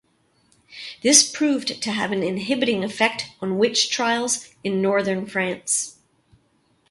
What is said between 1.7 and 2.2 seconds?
to have